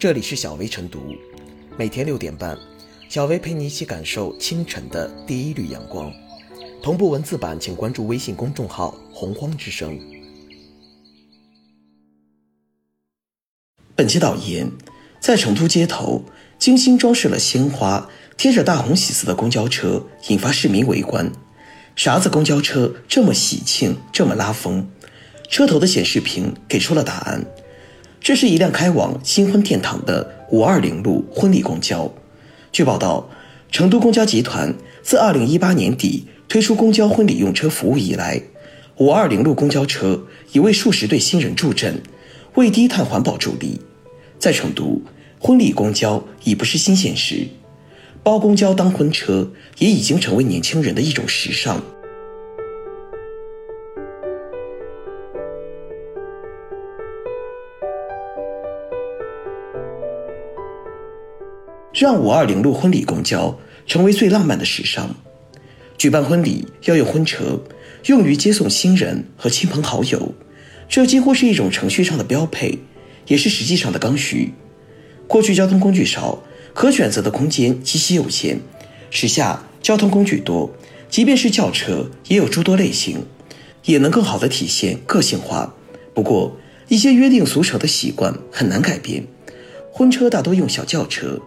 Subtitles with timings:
[0.00, 1.14] 这里是小薇晨读，
[1.76, 2.56] 每天六点半，
[3.10, 6.10] 小薇陪你一起感受清晨的第一缕阳光。
[6.82, 10.00] 同步文字版，请关注微信公众号“洪荒之声”。
[13.94, 14.72] 本期导言：
[15.20, 16.24] 在成都街头，
[16.58, 18.08] 精心装饰了鲜花、
[18.38, 21.30] 贴着大红喜字的公交车引发市民围观。
[21.94, 24.88] 啥子公交车这么喜庆，这么拉风？
[25.50, 27.44] 车头的显示屏给出了答案。
[28.20, 32.12] 这是一辆开往新婚殿堂的五二零路婚礼公交。
[32.70, 33.28] 据报道，
[33.72, 38.42] 成都公交集团自二零一八年底推出公交婚礼用车服务以来，
[38.98, 42.02] 五二零路公交车已为数十对新人助阵，
[42.56, 43.80] 为低碳环保助力。
[44.38, 45.00] 在成都，
[45.38, 47.48] 婚礼公交已不是新鲜事，
[48.22, 51.82] 包公交当婚车也已经成为年轻人的一种时尚。
[62.00, 63.54] 让五二零路婚礼公交
[63.86, 65.14] 成为最浪漫的时尚。
[65.98, 67.60] 举办婚礼要用婚车，
[68.06, 70.32] 用于接送新人和亲朋好友，
[70.88, 72.78] 这几乎是一种程序上的标配，
[73.26, 74.54] 也是实际上的刚需。
[75.26, 76.42] 过去交通工具少，
[76.72, 78.56] 可选择的空间极其有限；
[79.10, 80.74] 时下交通工具多，
[81.10, 83.26] 即便是轿车也有诸多类型，
[83.84, 85.74] 也能更好的体现个性化。
[86.14, 86.56] 不过，
[86.88, 89.22] 一些约定俗成的习惯很难改变。
[89.92, 91.38] 婚车大多用小轿车。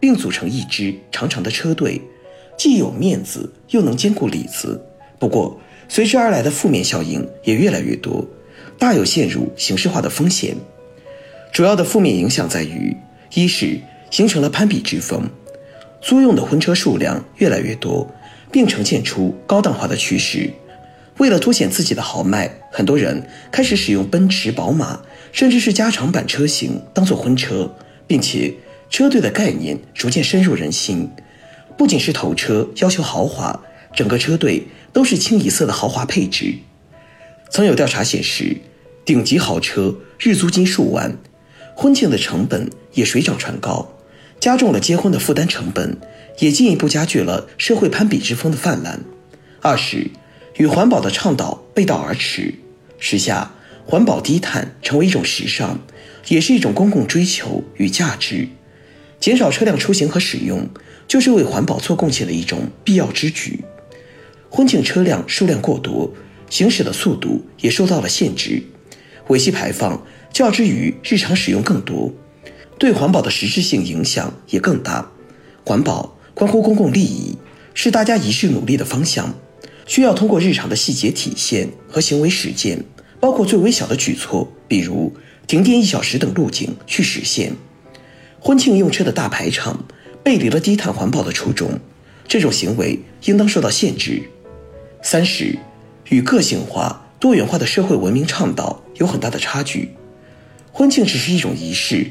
[0.00, 2.00] 并组成一支长长的车队，
[2.56, 4.82] 既有面子又能兼顾里子。
[5.18, 8.26] 不过，随之而来的负面效应也越来越多，
[8.78, 10.56] 大有陷入形式化的风险。
[11.52, 12.96] 主要的负面影响在于：
[13.34, 13.78] 一是
[14.10, 15.28] 形成了攀比之风，
[16.00, 18.10] 租用的婚车数量越来越多，
[18.50, 20.50] 并呈现出高档化的趋势。
[21.18, 24.98] 为了凸显自己的豪迈，很多人开始使用奔驰、宝马，
[25.32, 27.70] 甚至是加长版车型当做婚车，
[28.06, 28.54] 并且。
[28.90, 31.08] 车队的概念逐渐深入人心，
[31.78, 33.62] 不仅是头车要求豪华，
[33.94, 36.56] 整个车队都是清一色的豪华配置。
[37.50, 38.56] 曾有调查显示，
[39.04, 41.16] 顶级豪车日租金数万，
[41.76, 43.92] 婚庆的成本也水涨船高，
[44.40, 45.96] 加重了结婚的负担成本，
[46.40, 49.00] 也进一步加剧了社会攀比之风的泛滥。
[49.62, 50.10] 二是
[50.56, 52.54] 与环保的倡导背道而驰，
[52.98, 53.52] 时下
[53.86, 55.78] 环保低碳成为一种时尚，
[56.26, 58.48] 也是一种公共追求与价值。
[59.20, 60.66] 减少车辆出行和使用，
[61.06, 63.62] 就是为环保做贡献的一种必要之举。
[64.48, 66.12] 婚庆车辆数量过多，
[66.48, 68.62] 行驶的速度也受到了限制，
[69.28, 72.12] 尾气排放较之于日常使用更多，
[72.78, 75.12] 对环保的实质性影响也更大。
[75.64, 77.36] 环保关乎公共利益，
[77.74, 79.34] 是大家一致努力的方向，
[79.86, 82.82] 需要通过日常的细节体现和行为实践，
[83.20, 85.12] 包括最微小的举措，比如
[85.46, 87.52] 停电一小时等路径去实现。
[88.40, 89.84] 婚庆用车的大排场
[90.22, 91.78] 背离了低碳环保的初衷，
[92.26, 94.22] 这种行为应当受到限制。
[95.02, 95.58] 三是
[96.08, 99.90] 与个性化、多元化的社会文明倡导有很大的差距。
[100.72, 102.06] 婚庆只是一种仪式，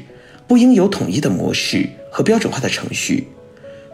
[0.46, 3.26] 不应有统一的模式和标准化的程序。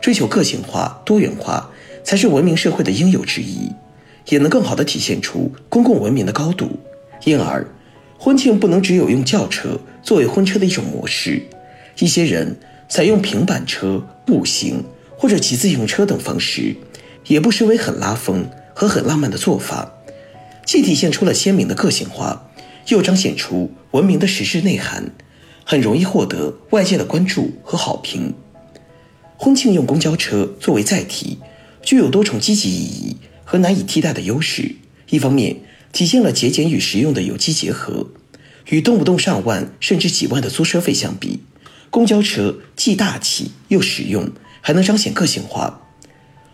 [0.02, 1.70] 追求个性化、多元化
[2.04, 3.70] 才是文明社会的应有之义，
[4.28, 6.78] 也能更好地体现出公共文明的高度。
[7.25, 7.66] 因而，
[8.19, 11.42] 婚庆不能只有用轿车作为婚车的一种模式。
[11.98, 12.56] 一些人
[12.88, 14.84] 采用平板车、步行
[15.16, 16.76] 或者骑自行车等方式，
[17.26, 19.92] 也不失为很拉风和很浪漫的做法，
[20.64, 22.50] 既体现出了鲜明的个性化，
[22.88, 25.10] 又彰显出文明的实质内涵，
[25.64, 28.34] 很容易获得外界的关注和好评。
[29.38, 31.38] 婚庆用公交车作为载体，
[31.82, 34.76] 具有多重积极意义和难以替代的优势。
[35.08, 35.56] 一方面，
[35.92, 38.08] 体现了节俭与实用的有机结合，
[38.68, 41.40] 与动不动上万甚至几万的租车费相比。
[41.96, 44.30] 公交车既大气又实用，
[44.60, 45.80] 还能彰显个性化。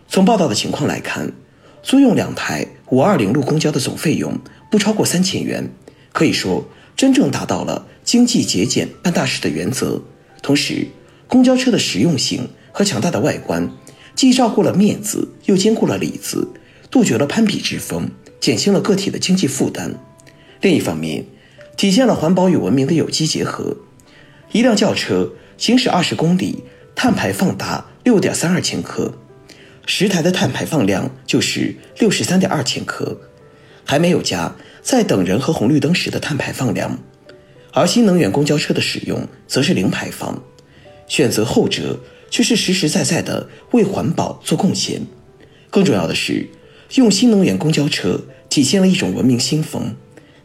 [0.07, 1.33] 从报道的情况来看，
[1.83, 4.39] 租用两台五二零路公交的总费用
[4.71, 5.69] 不超过三千元，
[6.13, 6.65] 可以说
[6.95, 10.01] 真正达到了经济节俭办大事的原则。
[10.41, 10.87] 同时，
[11.27, 13.69] 公交车的实用性和强大的外观，
[14.15, 16.47] 既照顾了面子，又兼顾了里子，
[16.89, 19.93] 杜绝了攀比之风，减轻了个体的经济负担。
[20.61, 21.25] 另一方面，
[21.75, 23.75] 体现了环保与文明的有机结合。
[24.53, 26.63] 一辆轿车行驶二十公里，
[26.93, 29.11] 碳排放达六点三二千克，
[29.87, 33.19] 十台的碳排放量就是六十三点二千克，
[33.83, 36.99] 还没有加在等人和红绿灯时的碳排放量。
[37.71, 40.39] 而新能源公交车的使用则是零排放，
[41.07, 41.99] 选择后者
[42.29, 45.01] 却是实实在在的为环保做贡献。
[45.71, 46.47] 更重要的是，
[46.93, 48.21] 用新能源公交车
[48.51, 49.95] 体现了一种文明新风，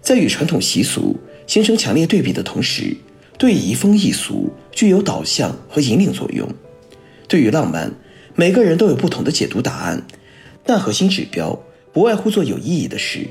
[0.01, 2.97] 在与传统习俗形成强烈对比的同时。
[3.39, 6.49] 对移风易俗、具有导向和引领作用。
[7.29, 7.93] 对于浪漫，
[8.35, 10.03] 每个人都有不同的解读答案，
[10.65, 11.59] 但核心指标
[11.93, 13.29] 不外乎做有意义的事。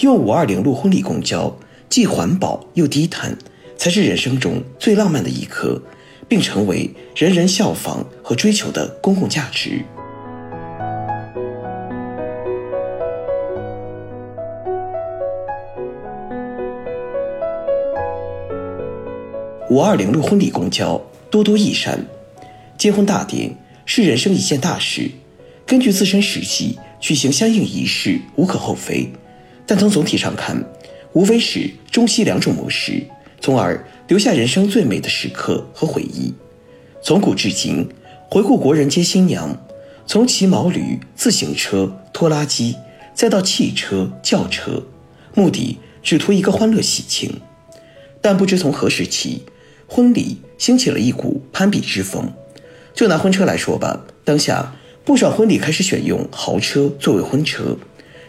[0.00, 1.56] 用五二零路婚礼公交，
[1.88, 3.36] 既环保又低碳，
[3.76, 5.80] 才是人生中最浪漫的一刻，
[6.26, 9.84] 并成为人人效仿和追求的公共价值。
[19.70, 20.98] 五二零路婚礼公交
[21.30, 22.02] 多多益善，
[22.78, 23.54] 结婚大典
[23.84, 25.10] 是人生一件大事，
[25.66, 29.12] 根据自身实际举行相应仪式无可厚非。
[29.66, 30.64] 但从总体上看，
[31.12, 33.04] 无非是中西两种模式，
[33.42, 36.32] 从而留下人生最美的时刻和回忆。
[37.02, 37.86] 从古至今，
[38.30, 39.54] 回顾国人接新娘，
[40.06, 42.74] 从骑毛驴、自行车、拖拉机，
[43.12, 44.82] 再到汽车、轿车，
[45.34, 47.30] 目的只图一个欢乐喜庆。
[48.22, 49.44] 但不知从何时起，
[49.90, 52.30] 婚礼兴起了一股攀比之风，
[52.94, 57.74] 就拿婚车来说吧，当下不少婚礼开始选用豪车作为婚车，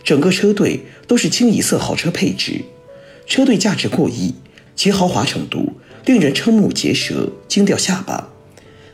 [0.01, 2.61] 整个车队都是清一色豪车配置，
[3.27, 4.33] 车队价值过亿，
[4.73, 5.73] 其豪华程度
[6.05, 8.29] 令人瞠目结舌、惊掉下巴。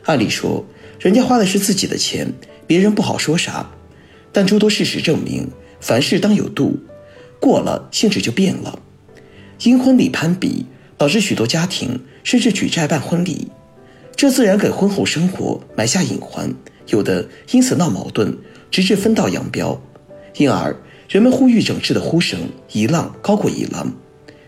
[0.06, 0.64] 按理说，
[0.98, 2.32] 人家花的是自己的钱，
[2.66, 3.70] 别人不好说啥，
[4.32, 5.48] 但诸多事实证明，
[5.80, 6.80] 凡事当有度，
[7.38, 8.80] 过了性质就变了，
[9.62, 10.66] 因婚礼攀比。
[10.98, 13.48] 导致许多家庭甚至举债办婚礼，
[14.16, 16.54] 这自然给婚后生活埋下隐患，
[16.88, 18.36] 有的因此闹矛盾，
[18.70, 19.80] 直至分道扬镳。
[20.36, 20.76] 因而，
[21.08, 22.40] 人们呼吁整治的呼声
[22.72, 23.92] 一浪高过一浪。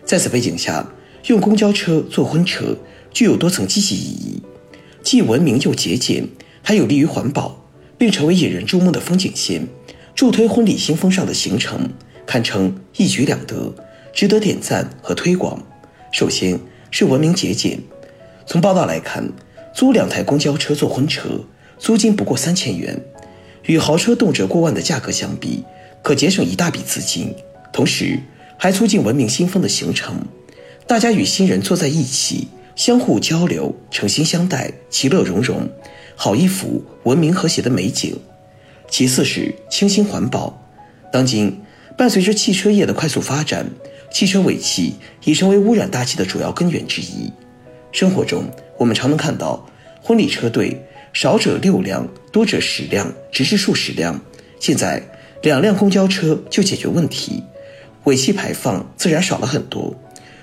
[0.03, 0.91] 在此背景下，
[1.27, 2.75] 用公交车做婚车
[3.11, 4.41] 具有多层积极意义，
[5.03, 6.27] 既文明又节俭，
[6.63, 7.63] 还有利于环保，
[7.97, 9.67] 并成为引人注目的风景线，
[10.15, 11.89] 助推婚礼新风尚的形成，
[12.25, 13.73] 堪称一举两得，
[14.13, 15.63] 值得点赞和推广。
[16.19, 16.59] 首先
[16.91, 17.79] 是文明节俭。
[18.45, 19.31] 从报道来看，
[19.73, 21.29] 租两台公交车做婚车，
[21.77, 23.01] 租金不过三千元，
[23.63, 25.63] 与豪车动辄过万的价格相比，
[26.03, 27.33] 可节省一大笔资金，
[27.71, 28.19] 同时
[28.57, 30.13] 还促进文明新风的形成。
[30.85, 35.69] 大家与新人坐在一起，相互交流，诚心相待，其乐融融，
[36.17, 38.13] 好一幅文明和谐的美景。
[38.89, 40.61] 其次是清新环保。
[41.13, 41.61] 当今
[41.97, 43.67] 伴随着汽车业的快速发展。
[44.11, 47.31] 汽车尾气已成为污染大气的主要根源之一。
[47.91, 48.43] 生活中，
[48.77, 49.65] 我们常能看到
[50.01, 54.19] 婚礼车队少者六辆，多者十辆，直至数十辆。
[54.59, 55.01] 现在
[55.41, 57.43] 两辆公交车就解决问题，
[58.03, 59.95] 尾气排放自然少了很多。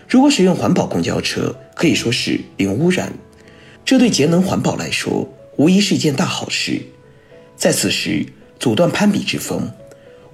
[0.08, 3.12] 如果使用环保公交车，可以说是零污染。
[3.84, 6.80] 这对节能环保来说，无疑是一件大好事。
[7.56, 8.26] 在此时
[8.58, 9.70] 阻断攀比之风，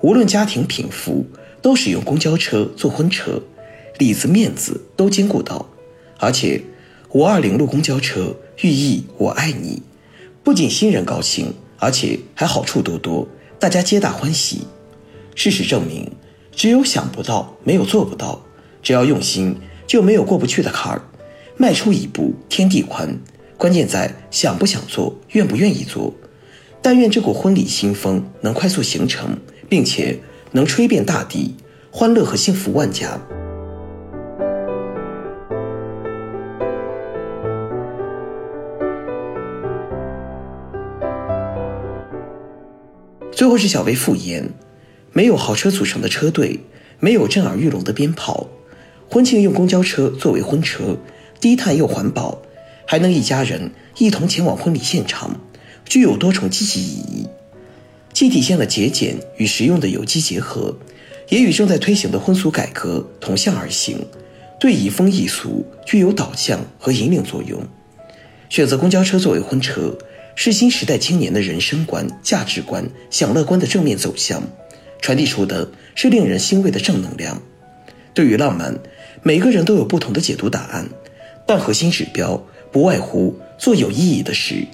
[0.00, 1.26] 无论家庭贫富。
[1.62, 3.40] 都使用公交车做婚车，
[3.98, 5.64] 里子面子都兼顾到，
[6.18, 6.60] 而且
[7.10, 9.80] 五二零路公交车寓意我爱你，
[10.42, 13.28] 不仅新人高兴，而且还好处多多，
[13.60, 14.62] 大家皆大欢喜。
[15.36, 16.10] 事实证明，
[16.50, 18.42] 只有想不到，没有做不到。
[18.82, 19.54] 只要用心，
[19.86, 21.00] 就没有过不去的坎儿。
[21.56, 23.16] 迈出一步，天地宽。
[23.56, 26.12] 关键在想不想做，愿不愿意做。
[26.82, 29.38] 但愿这股婚礼新风能快速形成，
[29.68, 30.18] 并且。
[30.52, 31.56] 能吹遍大地，
[31.90, 33.18] 欢乐和幸福万家。
[43.32, 44.50] 最后是小薇复言：
[45.12, 46.60] 没有豪车组成的车队，
[47.00, 48.46] 没有震耳欲聋的鞭炮，
[49.10, 50.96] 婚庆用公交车作为婚车，
[51.40, 52.40] 低碳又环保，
[52.86, 55.40] 还能一家人一同前往婚礼现场，
[55.84, 57.26] 具有多重积极意义。
[58.12, 60.76] 既体现了节俭与实用的有机结合，
[61.28, 63.98] 也与正在推行的婚俗改革同向而行，
[64.60, 67.60] 对移风易俗具有导向和引领作用。
[68.50, 69.96] 选择公交车作为婚车，
[70.34, 74.42] 是新时代青年的人生观、价值观、享乐观的正面走向，
[75.00, 77.40] 传递出的是令人欣慰的正能量。
[78.12, 78.78] 对于浪漫，
[79.22, 80.86] 每个人都有不同的解读答案，
[81.46, 84.66] 但核心指标不外乎做有意义的事，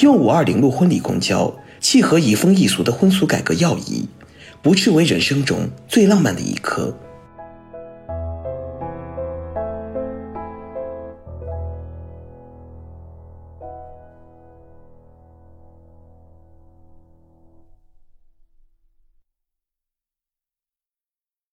[0.00, 1.56] 用五二零路婚礼公交。
[1.88, 4.08] 契合移风易俗的婚俗改革要义，
[4.60, 6.92] 不斥为人生中最浪漫的一刻。